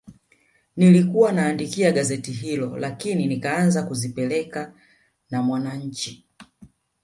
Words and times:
Nilikuwa 0.77 1.31
naandikia 1.31 1.91
gazeti 1.91 2.31
hilo 2.31 2.77
lakini 2.77 3.25
nikaanza 3.27 3.83
kuzipeleka 3.83 4.73
na 5.29 5.41
Mwananchi 5.43 6.25